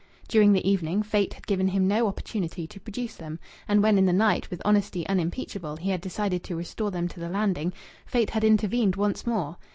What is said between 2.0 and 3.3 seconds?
opportunity to produce